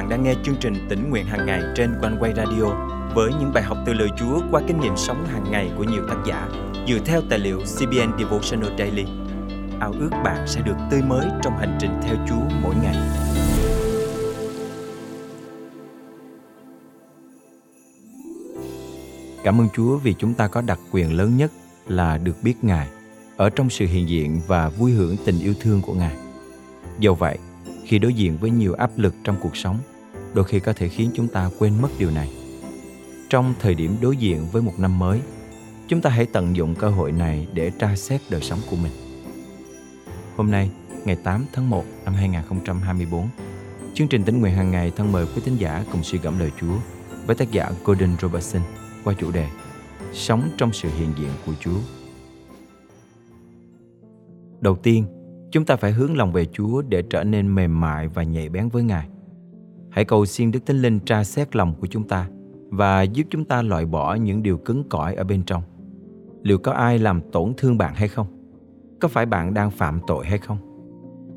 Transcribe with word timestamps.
bạn 0.00 0.08
đang 0.08 0.22
nghe 0.22 0.34
chương 0.44 0.56
trình 0.60 0.86
tỉnh 0.88 1.10
nguyện 1.10 1.26
hàng 1.26 1.46
ngày 1.46 1.62
trên 1.76 1.94
quanh 2.00 2.16
quay 2.20 2.32
radio 2.36 2.64
với 3.14 3.30
những 3.40 3.52
bài 3.54 3.62
học 3.62 3.78
từ 3.86 3.92
lời 3.92 4.08
Chúa 4.18 4.40
qua 4.50 4.62
kinh 4.68 4.80
nghiệm 4.80 4.96
sống 4.96 5.26
hàng 5.26 5.44
ngày 5.50 5.70
của 5.76 5.84
nhiều 5.84 6.02
tác 6.08 6.16
giả 6.26 6.48
dựa 6.88 6.98
theo 7.04 7.22
tài 7.30 7.38
liệu 7.38 7.58
CBN 7.58 8.18
Devotional 8.18 8.78
Daily. 8.78 9.04
Ao 9.80 9.92
ước 10.00 10.10
bạn 10.24 10.46
sẽ 10.46 10.60
được 10.60 10.74
tươi 10.90 11.02
mới 11.02 11.26
trong 11.42 11.58
hành 11.58 11.78
trình 11.80 11.90
theo 12.02 12.16
Chúa 12.28 12.56
mỗi 12.62 12.74
ngày. 12.82 12.96
Cảm 19.44 19.60
ơn 19.60 19.68
Chúa 19.74 19.96
vì 19.96 20.14
chúng 20.18 20.34
ta 20.34 20.48
có 20.48 20.62
đặc 20.62 20.78
quyền 20.92 21.16
lớn 21.16 21.36
nhất 21.36 21.52
là 21.88 22.18
được 22.18 22.36
biết 22.42 22.54
Ngài 22.62 22.88
ở 23.36 23.50
trong 23.50 23.70
sự 23.70 23.86
hiện 23.86 24.08
diện 24.08 24.40
và 24.46 24.68
vui 24.68 24.92
hưởng 24.92 25.16
tình 25.24 25.38
yêu 25.40 25.54
thương 25.60 25.82
của 25.82 25.94
Ngài. 25.94 26.16
Do 26.98 27.14
vậy, 27.14 27.38
khi 27.84 27.98
đối 27.98 28.14
diện 28.14 28.36
với 28.40 28.50
nhiều 28.50 28.74
áp 28.74 28.90
lực 28.96 29.14
trong 29.24 29.36
cuộc 29.40 29.56
sống, 29.56 29.78
đôi 30.34 30.44
khi 30.44 30.60
có 30.60 30.72
thể 30.72 30.88
khiến 30.88 31.10
chúng 31.14 31.28
ta 31.28 31.50
quên 31.58 31.82
mất 31.82 31.88
điều 31.98 32.10
này. 32.10 32.30
Trong 33.30 33.54
thời 33.60 33.74
điểm 33.74 33.96
đối 34.00 34.16
diện 34.16 34.46
với 34.52 34.62
một 34.62 34.72
năm 34.78 34.98
mới, 34.98 35.20
chúng 35.88 36.00
ta 36.00 36.10
hãy 36.10 36.26
tận 36.26 36.56
dụng 36.56 36.74
cơ 36.74 36.90
hội 36.90 37.12
này 37.12 37.46
để 37.54 37.70
tra 37.78 37.96
xét 37.96 38.20
đời 38.30 38.40
sống 38.40 38.58
của 38.70 38.76
mình. 38.76 38.92
Hôm 40.36 40.50
nay, 40.50 40.70
ngày 41.04 41.16
8 41.24 41.44
tháng 41.52 41.70
1 41.70 41.84
năm 42.04 42.14
2024, 42.14 43.28
chương 43.94 44.08
trình 44.08 44.24
tính 44.24 44.40
nguyện 44.40 44.54
hàng 44.54 44.70
ngày 44.70 44.92
thân 44.96 45.12
mời 45.12 45.26
quý 45.26 45.42
tín 45.44 45.56
giả 45.56 45.84
cùng 45.92 46.02
suy 46.02 46.18
gẫm 46.18 46.38
lời 46.38 46.50
Chúa 46.60 46.76
với 47.26 47.36
tác 47.36 47.50
giả 47.50 47.70
Gordon 47.84 48.16
Robertson 48.20 48.62
qua 49.04 49.14
chủ 49.18 49.30
đề 49.30 49.48
Sống 50.12 50.48
trong 50.56 50.72
sự 50.72 50.88
hiện 50.98 51.12
diện 51.18 51.30
của 51.46 51.52
Chúa. 51.60 51.78
Đầu 54.60 54.76
tiên, 54.76 55.04
chúng 55.50 55.64
ta 55.64 55.76
phải 55.76 55.92
hướng 55.92 56.16
lòng 56.16 56.32
về 56.32 56.46
Chúa 56.52 56.82
để 56.82 57.02
trở 57.10 57.24
nên 57.24 57.54
mềm 57.54 57.80
mại 57.80 58.08
và 58.08 58.22
nhạy 58.22 58.48
bén 58.48 58.68
với 58.68 58.82
Ngài. 58.82 59.08
Hãy 59.90 60.04
cầu 60.04 60.26
xin 60.26 60.50
Đức 60.50 60.66
Thánh 60.66 60.82
Linh 60.82 61.00
tra 61.00 61.24
xét 61.24 61.56
lòng 61.56 61.74
của 61.80 61.86
chúng 61.86 62.08
ta 62.08 62.28
và 62.70 63.02
giúp 63.02 63.26
chúng 63.30 63.44
ta 63.44 63.62
loại 63.62 63.86
bỏ 63.86 64.14
những 64.14 64.42
điều 64.42 64.58
cứng 64.58 64.88
cỏi 64.88 65.14
ở 65.14 65.24
bên 65.24 65.42
trong. 65.42 65.62
Liệu 66.42 66.58
có 66.58 66.72
ai 66.72 66.98
làm 66.98 67.20
tổn 67.32 67.52
thương 67.56 67.78
bạn 67.78 67.94
hay 67.94 68.08
không? 68.08 68.26
Có 69.00 69.08
phải 69.08 69.26
bạn 69.26 69.54
đang 69.54 69.70
phạm 69.70 70.00
tội 70.06 70.26
hay 70.26 70.38
không? 70.38 70.58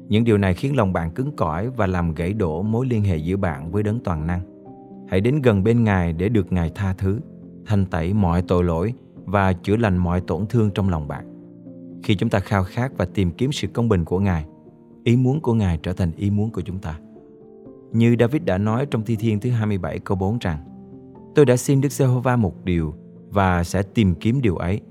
Những 0.09 0.23
điều 0.23 0.37
này 0.37 0.53
khiến 0.53 0.75
lòng 0.75 0.93
bạn 0.93 1.11
cứng 1.11 1.35
cỏi 1.35 1.69
và 1.69 1.87
làm 1.87 2.13
gãy 2.13 2.33
đổ 2.33 2.61
mối 2.61 2.85
liên 2.85 3.03
hệ 3.03 3.17
giữa 3.17 3.37
bạn 3.37 3.71
với 3.71 3.83
đấng 3.83 3.99
toàn 3.99 4.27
năng. 4.27 4.41
Hãy 5.09 5.21
đến 5.21 5.41
gần 5.41 5.63
bên 5.63 5.83
Ngài 5.83 6.13
để 6.13 6.29
được 6.29 6.51
Ngài 6.51 6.71
tha 6.75 6.93
thứ, 6.93 7.19
thanh 7.65 7.85
tẩy 7.85 8.13
mọi 8.13 8.41
tội 8.41 8.63
lỗi 8.63 8.93
và 9.25 9.53
chữa 9.53 9.75
lành 9.75 9.97
mọi 9.97 10.21
tổn 10.21 10.45
thương 10.47 10.71
trong 10.71 10.89
lòng 10.89 11.07
bạn. 11.07 11.25
Khi 12.03 12.15
chúng 12.15 12.29
ta 12.29 12.39
khao 12.39 12.63
khát 12.63 12.91
và 12.97 13.05
tìm 13.05 13.31
kiếm 13.31 13.51
sự 13.51 13.67
công 13.67 13.89
bình 13.89 14.05
của 14.05 14.19
Ngài, 14.19 14.45
ý 15.03 15.17
muốn 15.17 15.41
của 15.41 15.53
Ngài 15.53 15.79
trở 15.83 15.93
thành 15.93 16.11
ý 16.17 16.29
muốn 16.29 16.49
của 16.51 16.61
chúng 16.61 16.79
ta. 16.79 16.99
Như 17.93 18.15
David 18.19 18.41
đã 18.45 18.57
nói 18.57 18.85
trong 18.85 19.03
Thi 19.03 19.15
Thiên 19.15 19.39
thứ 19.39 19.49
27 19.49 19.99
câu 19.99 20.17
4 20.17 20.37
rằng 20.41 20.57
Tôi 21.35 21.45
đã 21.45 21.57
xin 21.57 21.81
Đức 21.81 21.91
Giê-hô-va 21.91 22.35
một 22.35 22.65
điều 22.65 22.93
và 23.29 23.63
sẽ 23.63 23.83
tìm 23.83 24.15
kiếm 24.15 24.41
điều 24.41 24.55
ấy. 24.55 24.81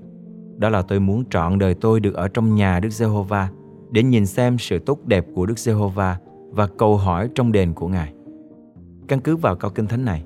Đó 0.57 0.69
là 0.69 0.81
tôi 0.81 0.99
muốn 0.99 1.23
trọn 1.29 1.59
đời 1.59 1.73
tôi 1.73 1.99
được 1.99 2.15
ở 2.15 2.27
trong 2.27 2.55
nhà 2.55 2.79
Đức 2.79 2.89
Giê-hô-va 2.89 3.49
để 3.91 4.03
nhìn 4.03 4.25
xem 4.25 4.57
sự 4.57 4.79
tốt 4.79 5.05
đẹp 5.05 5.25
của 5.35 5.45
Đức 5.45 5.59
Giê-hô-va 5.59 6.17
và 6.49 6.67
cầu 6.67 6.97
hỏi 6.97 7.29
trong 7.35 7.51
đền 7.51 7.73
của 7.73 7.87
Ngài. 7.87 8.13
Căn 9.07 9.19
cứ 9.19 9.35
vào 9.35 9.55
câu 9.55 9.71
kinh 9.71 9.87
thánh 9.87 10.05
này, 10.05 10.23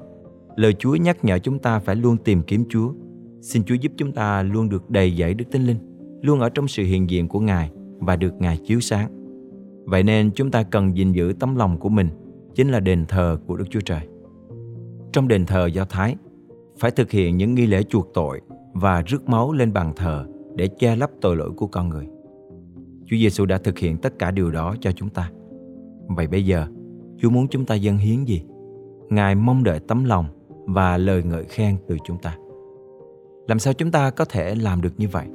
lời 0.55 0.73
Chúa 0.80 0.95
nhắc 0.95 1.25
nhở 1.25 1.39
chúng 1.39 1.59
ta 1.59 1.80
phải 1.80 1.95
luôn 1.95 2.17
tìm 2.17 2.42
kiếm 2.42 2.66
Chúa. 2.70 2.94
Xin 3.42 3.64
Chúa 3.64 3.75
giúp 3.75 3.92
chúng 3.98 4.11
ta 4.11 4.44
luôn 4.44 4.70
được 4.70 4.89
đầy 4.89 5.16
dẫy 5.17 5.33
Đức 5.33 5.45
Tinh 5.52 5.64
Linh 5.64 5.78
luôn 6.22 6.39
ở 6.39 6.50
trong 6.50 6.67
sự 6.67 6.83
hiện 6.83 7.09
diện 7.09 7.28
của 7.28 7.39
Ngài 7.39 7.72
và 8.00 8.16
được 8.16 8.33
Ngài 8.39 8.58
chiếu 8.58 8.80
sáng. 8.80 9.11
Vậy 9.86 10.03
nên 10.03 10.31
chúng 10.31 10.52
ta 10.52 10.64
cần 10.64 10.98
gìn 10.98 11.11
giữ 11.11 11.33
tấm 11.39 11.55
lòng 11.55 11.78
của 11.78 11.89
mình 11.89 12.09
chính 12.58 12.70
là 12.70 12.80
đền 12.80 13.06
thờ 13.06 13.38
của 13.48 13.58
Đức 13.58 13.66
Chúa 13.70 13.80
Trời. 13.80 14.00
Trong 15.14 15.28
đền 15.28 15.46
thờ 15.46 15.66
Do 15.66 15.86
Thái, 15.86 16.16
phải 16.80 16.92
thực 16.92 17.12
hiện 17.12 17.38
những 17.38 17.56
nghi 17.56 17.66
lễ 17.66 17.84
chuộc 17.84 18.14
tội 18.14 18.42
và 18.73 19.02
rước 19.02 19.30
máu 19.30 19.52
lên 19.52 19.73
bàn 19.73 19.94
thờ 19.95 20.26
để 20.56 20.67
che 20.67 20.96
lấp 20.96 21.10
tội 21.22 21.36
lỗi 21.36 21.52
của 21.58 21.67
con 21.67 21.90
người. 21.90 22.08
Chúa 23.06 23.17
Giêsu 23.17 23.46
đã 23.46 23.58
thực 23.58 23.78
hiện 23.78 23.98
tất 23.98 24.20
cả 24.20 24.32
điều 24.32 24.52
đó 24.52 24.76
cho 24.82 24.92
chúng 24.92 25.10
ta. 25.10 25.32
Vậy 26.08 26.28
bây 26.28 26.46
giờ, 26.46 26.67
Chúa 27.17 27.30
muốn 27.30 27.48
chúng 27.48 27.66
ta 27.66 27.76
dâng 27.76 27.98
hiến 27.98 28.23
gì? 28.23 28.44
Ngài 29.10 29.36
mong 29.36 29.64
đợi 29.64 29.80
tấm 29.80 30.04
lòng 30.04 30.26
và 30.66 30.98
lời 30.98 31.23
ngợi 31.23 31.44
khen 31.44 31.78
từ 31.88 31.98
chúng 32.04 32.17
ta. 32.17 32.38
Làm 33.48 33.60
sao 33.60 33.73
chúng 33.73 33.92
ta 33.92 34.10
có 34.10 34.26
thể 34.26 34.56
làm 34.56 34.82
được 34.82 34.94
như 34.98 35.08
vậy? 35.08 35.26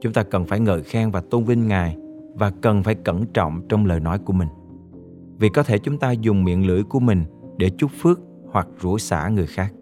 Chúng 0.00 0.12
ta 0.12 0.22
cần 0.22 0.44
phải 0.44 0.60
ngợi 0.60 0.82
khen 0.82 1.10
và 1.10 1.20
tôn 1.20 1.44
vinh 1.44 1.68
Ngài 1.68 1.96
và 2.34 2.50
cần 2.50 2.82
phải 2.82 2.94
cẩn 2.94 3.26
trọng 3.26 3.62
trong 3.68 3.86
lời 3.86 4.00
nói 4.00 4.18
của 4.18 4.32
mình. 4.32 4.48
Vì 5.40 5.48
có 5.48 5.62
thể 5.62 5.78
chúng 5.78 5.98
ta 5.98 6.12
dùng 6.12 6.44
miệng 6.44 6.66
lưỡi 6.66 6.82
của 6.82 7.00
mình 7.00 7.24
để 7.56 7.70
chúc 7.70 7.90
phước 8.00 8.20
hoặc 8.50 8.68
rủa 8.82 8.98
xả 8.98 9.28
người 9.28 9.46
khác, 9.46 9.74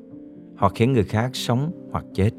hoặc 0.57 0.73
khiến 0.77 0.93
người 0.93 1.05
khác 1.05 1.31
sống 1.33 1.73
hoặc 1.93 2.05
chết. 2.15 2.31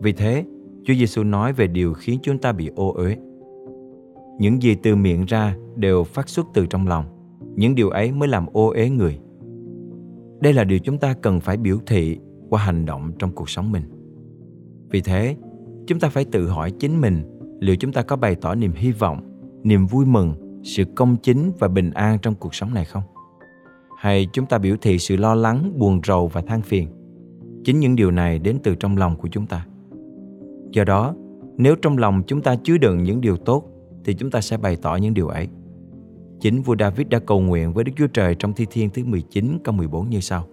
Vì 0.00 0.12
thế, 0.12 0.44
Chúa 0.84 0.94
Giêsu 0.94 1.24
nói 1.24 1.52
về 1.52 1.66
điều 1.66 1.94
khiến 1.94 2.18
chúng 2.22 2.38
ta 2.38 2.52
bị 2.52 2.70
ô 2.76 2.92
uế. 2.92 3.16
Những 4.38 4.62
gì 4.62 4.74
từ 4.74 4.96
miệng 4.96 5.24
ra 5.24 5.56
đều 5.76 6.04
phát 6.04 6.28
xuất 6.28 6.46
từ 6.54 6.66
trong 6.66 6.88
lòng. 6.88 7.04
Những 7.56 7.74
điều 7.74 7.90
ấy 7.90 8.12
mới 8.12 8.28
làm 8.28 8.46
ô 8.52 8.68
uế 8.70 8.90
người. 8.90 9.18
Đây 10.40 10.52
là 10.52 10.64
điều 10.64 10.78
chúng 10.78 10.98
ta 10.98 11.14
cần 11.14 11.40
phải 11.40 11.56
biểu 11.56 11.78
thị 11.86 12.18
qua 12.50 12.62
hành 12.62 12.86
động 12.86 13.12
trong 13.18 13.32
cuộc 13.32 13.50
sống 13.50 13.72
mình. 13.72 13.82
Vì 14.90 15.00
thế, 15.00 15.36
chúng 15.86 16.00
ta 16.00 16.08
phải 16.08 16.24
tự 16.24 16.48
hỏi 16.48 16.70
chính 16.70 17.00
mình 17.00 17.22
liệu 17.60 17.76
chúng 17.76 17.92
ta 17.92 18.02
có 18.02 18.16
bày 18.16 18.34
tỏ 18.34 18.54
niềm 18.54 18.72
hy 18.74 18.92
vọng 18.92 19.20
niềm 19.62 19.86
vui 19.86 20.06
mừng 20.06 20.34
sự 20.62 20.84
công 20.96 21.16
chính 21.16 21.52
và 21.58 21.68
bình 21.68 21.90
an 21.90 22.18
trong 22.22 22.34
cuộc 22.34 22.54
sống 22.54 22.74
này 22.74 22.84
không? 22.84 23.02
Hay 23.98 24.26
chúng 24.32 24.46
ta 24.46 24.58
biểu 24.58 24.76
thị 24.80 24.98
sự 24.98 25.16
lo 25.16 25.34
lắng, 25.34 25.72
buồn 25.78 26.00
rầu 26.06 26.28
và 26.28 26.40
than 26.40 26.62
phiền? 26.62 26.88
Chính 27.64 27.80
những 27.80 27.96
điều 27.96 28.10
này 28.10 28.38
đến 28.38 28.58
từ 28.62 28.74
trong 28.74 28.96
lòng 28.96 29.16
của 29.16 29.28
chúng 29.28 29.46
ta. 29.46 29.66
Do 30.70 30.84
đó, 30.84 31.14
nếu 31.56 31.76
trong 31.82 31.98
lòng 31.98 32.22
chúng 32.26 32.42
ta 32.42 32.56
chứa 32.56 32.78
đựng 32.78 33.02
những 33.02 33.20
điều 33.20 33.36
tốt, 33.36 33.64
thì 34.04 34.14
chúng 34.14 34.30
ta 34.30 34.40
sẽ 34.40 34.56
bày 34.56 34.76
tỏ 34.76 34.96
những 34.96 35.14
điều 35.14 35.28
ấy. 35.28 35.48
Chính 36.40 36.62
vua 36.62 36.76
David 36.78 37.06
đã 37.08 37.18
cầu 37.18 37.40
nguyện 37.40 37.72
với 37.72 37.84
Đức 37.84 37.92
Chúa 37.96 38.06
Trời 38.06 38.34
trong 38.34 38.52
Thi 38.52 38.66
Thiên 38.70 38.90
thứ 38.90 39.04
19 39.04 39.58
câu 39.64 39.74
14 39.74 40.10
như 40.10 40.20
sau. 40.20 40.46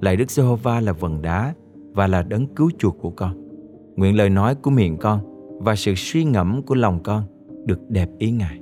Lạy 0.00 0.16
Đức 0.16 0.30
Giê-hô-va 0.30 0.80
là 0.80 0.92
vần 0.92 1.22
đá 1.22 1.54
và 1.92 2.06
là 2.06 2.22
đấng 2.22 2.46
cứu 2.46 2.70
chuộc 2.78 2.98
của 3.00 3.10
con. 3.10 3.48
Nguyện 3.96 4.16
lời 4.16 4.30
nói 4.30 4.54
của 4.54 4.70
miệng 4.70 4.96
con 4.96 5.20
và 5.60 5.76
sự 5.76 5.94
suy 5.96 6.24
ngẫm 6.24 6.62
của 6.62 6.74
lòng 6.74 7.02
con 7.02 7.22
được 7.64 7.90
đẹp 7.90 8.08
ý 8.18 8.30
Ngài. 8.30 8.60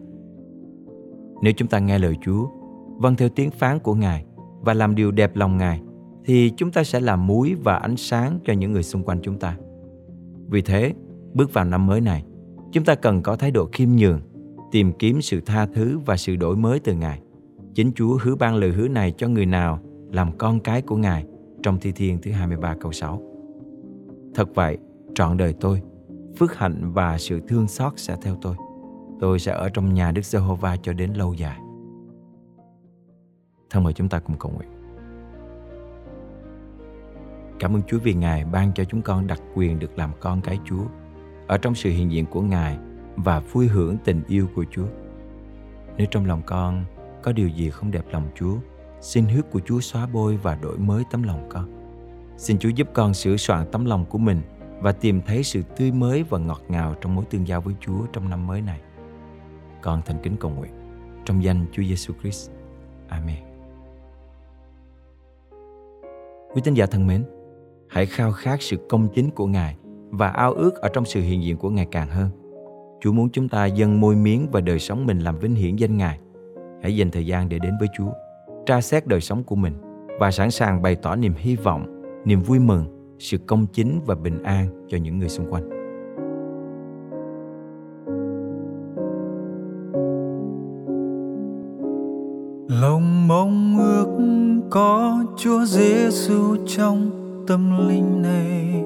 Nếu 1.43 1.53
chúng 1.53 1.69
ta 1.69 1.78
nghe 1.78 1.99
lời 1.99 2.17
Chúa, 2.25 2.49
vâng 2.97 3.17
theo 3.17 3.28
tiếng 3.28 3.50
phán 3.50 3.78
của 3.78 3.95
Ngài 3.95 4.25
và 4.61 4.75
làm 4.75 4.95
điều 4.95 5.11
đẹp 5.11 5.37
lòng 5.37 5.56
Ngài, 5.56 5.81
thì 6.25 6.53
chúng 6.56 6.71
ta 6.71 6.84
sẽ 6.84 7.00
làm 7.00 7.27
muối 7.27 7.55
và 7.62 7.77
ánh 7.77 7.97
sáng 7.97 8.39
cho 8.45 8.53
những 8.53 8.72
người 8.72 8.83
xung 8.83 9.03
quanh 9.03 9.19
chúng 9.22 9.39
ta. 9.39 9.56
Vì 10.49 10.62
thế, 10.62 10.93
bước 11.33 11.53
vào 11.53 11.65
năm 11.65 11.87
mới 11.87 12.00
này, 12.00 12.25
chúng 12.72 12.84
ta 12.84 12.95
cần 12.95 13.22
có 13.22 13.37
thái 13.37 13.50
độ 13.50 13.69
khiêm 13.72 13.89
nhường, 13.89 14.21
tìm 14.72 14.93
kiếm 14.93 15.22
sự 15.22 15.41
tha 15.41 15.67
thứ 15.67 15.99
và 15.99 16.17
sự 16.17 16.37
đổi 16.37 16.56
mới 16.56 16.78
từ 16.78 16.95
Ngài. 16.95 17.21
Chính 17.75 17.93
Chúa 17.93 18.19
hứa 18.22 18.34
ban 18.34 18.55
lời 18.56 18.71
hứa 18.71 18.89
này 18.89 19.12
cho 19.16 19.28
người 19.28 19.47
nào 19.47 19.78
làm 20.12 20.39
con 20.39 20.61
cái 20.61 20.83
của 20.83 20.97
Ngài 20.97 21.27
trong 21.62 21.78
Thi 21.81 21.93
Thiên 21.93 22.19
thứ 22.22 22.31
23 22.31 22.75
câu 22.81 22.93
6. 22.93 23.22
Thật 24.34 24.49
vậy, 24.55 24.78
trọn 25.15 25.37
đời 25.37 25.55
tôi 25.61 25.83
phước 26.37 26.56
hạnh 26.56 26.93
và 26.93 27.19
sự 27.19 27.41
thương 27.49 27.69
xót 27.69 27.93
sẽ 27.97 28.16
theo 28.22 28.37
tôi 28.43 28.56
tôi 29.24 29.38
sẽ 29.38 29.52
ở 29.52 29.68
trong 29.68 29.94
nhà 29.94 30.12
Đức 30.12 30.24
Giê-hô-va 30.24 30.76
cho 30.76 30.92
đến 30.92 31.12
lâu 31.12 31.34
dài. 31.34 31.58
Thân 33.70 33.84
mời 33.84 33.92
chúng 33.92 34.08
ta 34.08 34.18
cùng 34.18 34.38
cầu 34.38 34.52
nguyện. 34.52 34.68
Cảm 37.60 37.76
ơn 37.76 37.82
Chúa 37.82 37.98
vì 37.98 38.14
Ngài 38.14 38.44
ban 38.44 38.72
cho 38.74 38.84
chúng 38.84 39.02
con 39.02 39.26
đặc 39.26 39.40
quyền 39.54 39.78
được 39.78 39.98
làm 39.98 40.10
con 40.20 40.40
cái 40.40 40.58
Chúa 40.64 40.84
ở 41.46 41.58
trong 41.58 41.74
sự 41.74 41.90
hiện 41.90 42.12
diện 42.12 42.26
của 42.26 42.42
Ngài 42.42 42.78
và 43.16 43.40
vui 43.40 43.68
hưởng 43.68 43.96
tình 44.04 44.22
yêu 44.28 44.48
của 44.54 44.64
Chúa. 44.70 44.86
Nếu 45.96 46.06
trong 46.10 46.26
lòng 46.26 46.42
con 46.46 46.84
có 47.22 47.32
điều 47.32 47.48
gì 47.48 47.70
không 47.70 47.91
đẹp 47.91 48.04
lòng 48.10 48.28
Chúa, 48.34 48.56
xin 49.00 49.24
huyết 49.24 49.50
của 49.50 49.60
Chúa 49.60 49.80
xóa 49.80 50.06
bôi 50.06 50.36
và 50.36 50.54
đổi 50.54 50.78
mới 50.78 51.04
tấm 51.10 51.22
lòng 51.22 51.47
con. 51.48 51.68
Xin 52.36 52.59
Chúa 52.59 52.68
giúp 52.68 52.88
con 52.94 53.15
sửa 53.15 53.36
soạn 53.36 53.66
tấm 53.72 53.84
lòng 53.84 54.04
của 54.04 54.18
mình 54.18 54.41
và 54.80 54.92
tìm 54.92 55.20
thấy 55.27 55.42
sự 55.42 55.62
tươi 55.77 55.92
mới 55.92 56.22
và 56.22 56.38
ngọt 56.38 56.62
ngào 56.68 56.94
trong 57.00 57.15
mối 57.15 57.24
tương 57.30 57.48
giao 57.48 57.60
với 57.60 57.74
Chúa 57.80 58.06
trong 58.12 58.30
năm 58.30 58.47
mới 58.47 58.60
này. 58.60 58.80
Con 59.84 60.03
thành 60.07 60.16
kính 60.22 60.36
cầu 60.41 60.51
nguyện 60.51 60.72
trong 61.25 61.45
danh 61.45 61.66
Chúa 61.72 61.83
Giêsu 61.83 62.15
Christ. 62.21 62.51
Amen. 63.09 63.36
Quý 66.54 66.60
tín 66.65 66.75
giả 66.75 66.86
thân 66.86 67.07
mến, 67.07 67.25
hãy 67.89 68.07
khao 68.07 68.33
khát 68.33 68.63
sự 68.63 68.77
công 68.89 69.09
chính 69.15 69.31
của 69.31 69.47
Ngài 69.47 69.77
và 70.10 70.28
ao 70.28 70.53
ước 70.53 70.75
ở 70.75 70.89
trong 70.89 71.04
sự 71.04 71.21
hiện 71.21 71.42
diện 71.42 71.57
của 71.57 71.71
Ngài 71.71 71.86
càng 71.86 72.09
hơn. 72.09 72.28
Chúa 73.01 73.13
muốn 73.13 73.28
chúng 73.31 73.48
ta 73.48 73.66
dâng 73.66 74.01
môi 74.01 74.16
miếng 74.16 74.48
và 74.53 74.60
đời 74.60 74.78
sống 74.78 75.07
mình 75.07 75.19
làm 75.19 75.39
vinh 75.39 75.54
hiển 75.54 75.77
danh 75.77 75.97
Ngài. 75.97 76.19
Hãy 76.83 76.97
dành 76.97 77.10
thời 77.10 77.27
gian 77.27 77.48
để 77.48 77.59
đến 77.59 77.75
với 77.80 77.89
Chúa, 77.98 78.13
tra 78.66 78.80
xét 78.80 79.07
đời 79.07 79.21
sống 79.21 79.45
của 79.45 79.57
mình 79.57 79.75
và 80.21 80.30
sẵn 80.30 80.51
sàng 80.51 80.83
bày 80.83 80.97
tỏ 80.97 81.16
niềm 81.16 81.33
hy 81.37 81.57
vọng, 81.57 82.03
niềm 82.25 82.42
vui 82.42 82.59
mừng 82.59 83.16
sự 83.19 83.39
công 83.39 83.66
chính 83.66 84.01
và 84.07 84.15
bình 84.15 84.42
an 84.42 84.87
cho 84.89 84.98
những 84.98 85.19
người 85.19 85.28
xung 85.28 85.53
quanh 85.53 85.84
lòng 92.80 93.28
mong 93.28 93.78
ước 93.78 94.06
có 94.71 95.24
Chúa 95.36 95.65
Giêsu 95.65 96.56
trong 96.66 97.10
tâm 97.47 97.88
linh 97.88 98.22
này. 98.22 98.84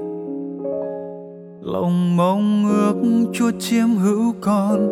Lòng 1.62 2.17
mong 2.17 2.64
ước 2.69 3.26
Chúa 3.32 3.50
chiếm 3.58 3.88
hữu 3.88 4.35
con, 4.40 4.88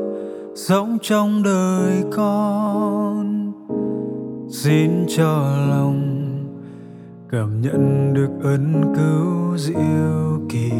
sống 0.54 0.98
trong 1.02 1.42
đời 1.42 2.04
con. 2.16 3.52
Xin 4.50 4.90
cho 5.08 5.56
lòng 5.70 6.02
cảm 7.30 7.62
nhận 7.62 8.14
được 8.14 8.30
ân 8.42 8.94
cứu 8.96 9.56
diệu 9.56 10.40
kỳ. 10.48 10.70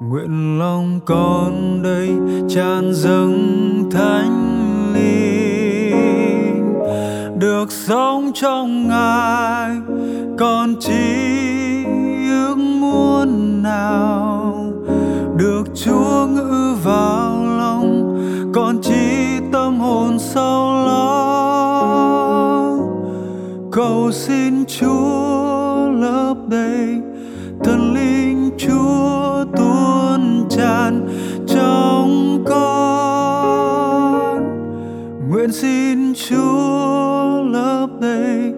Nguyện 0.00 0.58
lòng 0.58 1.00
con 1.06 1.82
đây 1.82 2.10
tràn 2.48 2.94
dâng 2.94 3.90
thánh 3.90 4.92
linh 4.94 5.25
được 7.66 7.72
sống 7.72 8.30
trong 8.34 8.88
ngài, 8.88 9.76
còn 10.38 10.74
chỉ 10.80 11.84
ước 12.28 12.56
muốn 12.58 13.62
nào 13.62 14.72
được 15.36 15.64
chúa 15.74 16.26
ngự 16.26 16.74
vào 16.84 17.46
lòng, 17.58 18.18
còn 18.54 18.78
chỉ 18.82 19.38
tâm 19.52 19.80
hồn 19.80 20.18
sâu 20.18 20.72
lo. 20.86 21.06
Cầu 23.72 24.12
xin 24.12 24.64
chúa 24.66 25.88
lớp 25.90 26.34
đầy, 26.48 27.00
thần 27.64 27.94
linh 27.94 28.50
chúa 28.58 29.44
tuôn 29.56 30.46
tràn 30.50 31.08
trong 31.48 32.44
con. 32.46 33.76
Nguyện 35.30 35.52
xin 35.52 36.14
chúa 36.28 36.85
lấp 37.56 37.90
đầy 38.00 38.52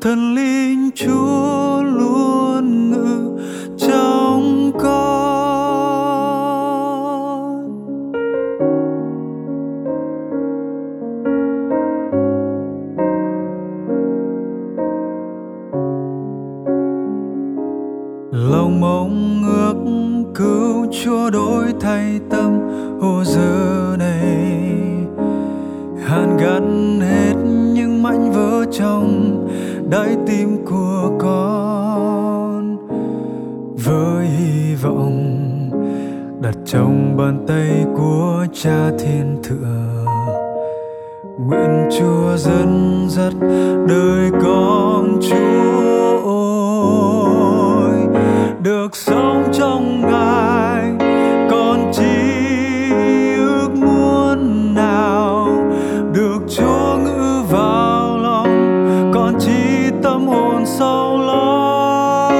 thần 0.00 0.34
linh 0.34 0.90
chúa 0.94 1.82
luôn 1.82 2.90
ngự 2.90 3.38
trong 3.78 4.72
con. 4.78 5.10
Lòng 18.32 18.80
mong 18.80 19.42
ước 19.46 19.74
cứu 20.34 20.86
chúa 21.04 21.30
đổi 21.30 21.64
thay 21.80 22.20
tâm 22.30 22.60
ô 23.00 23.24
giờ 23.24 23.96
này. 23.98 24.74
Hàn 26.06 26.36
gắn 26.36 26.89
đáy 29.90 30.16
tim 30.26 30.64
của 30.66 31.10
con. 31.18 32.76
Với 33.84 34.26
hy 34.26 34.74
vọng 34.74 35.70
đặt 36.42 36.54
trong 36.64 37.16
bàn 37.16 37.44
tay 37.48 37.84
của 37.96 38.46
cha 38.52 38.90
thiên 38.98 39.38
thượng, 39.42 40.06
nguyện 41.38 41.88
chúa 41.98 42.36
dẫn 42.36 43.06
dắt 43.08 43.32
đời 43.88 44.30
con 44.42 45.18
chúa 45.22 46.20
ôi 46.24 47.90
được 48.62 48.96
sống 48.96 49.29
còn 60.60 60.66
sâu 60.66 61.18
lo 61.18 62.30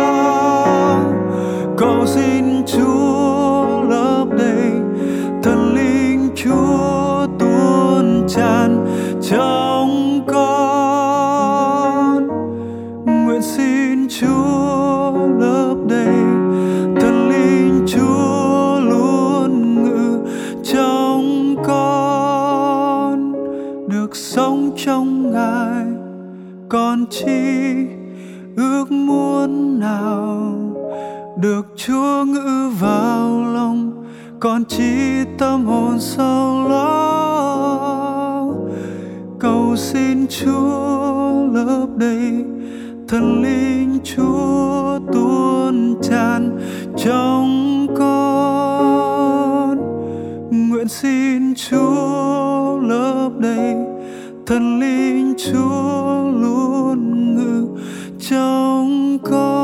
cầu 1.79 2.07
xin 2.07 2.65
chúa 2.67 3.83
lấp 3.89 4.29
đầy 4.39 4.73
thần 5.43 5.75
linh 5.75 6.29
chúa 6.37 7.27
tuôn 7.39 8.25
tràn 8.29 8.87
trong 9.31 10.21
con 10.27 10.69
nguyện 13.07 13.43
xin 13.43 14.09
chúa 14.09 15.13
lấp 15.39 15.77
đầy 15.89 16.17
thần 17.01 17.29
linh 17.29 17.85
chúa 17.87 18.81
luôn 18.81 19.85
ngự 19.85 20.19
trong 20.65 21.55
con 21.65 23.33
được 23.89 24.17
sống 24.17 24.71
trong 24.77 25.33
ngài, 25.33 25.85
con 26.69 27.07
chi 27.11 28.00
ước 28.57 28.91
muốn 28.91 29.81
nào 29.81 30.55
được 31.37 31.67
chúa 31.77 32.25
ngự 32.25 32.71
vào 32.81 33.45
lòng, 33.45 34.05
còn 34.41 34.65
chỉ 34.69 35.25
tâm 35.39 35.65
hồn 35.67 35.99
sâu 35.99 36.69
lo. 36.69 38.47
Cầu 39.39 39.77
xin 39.77 40.27
chúa 40.27 41.47
lớp 41.53 41.87
đầy 41.97 42.45
thần 43.09 43.43
linh, 43.43 43.99
chúa 44.05 44.99
tuôn 45.13 45.95
tràn 46.03 46.59
trong 46.97 47.87
con. 47.99 49.79
Nguyện 50.51 50.89
xin 50.89 51.55
chúa 51.55 52.79
lớp 52.83 53.31
đầy 53.39 53.77
thần 54.47 54.81
linh, 54.81 55.35
chúa 55.39 56.00
够。 59.19 59.60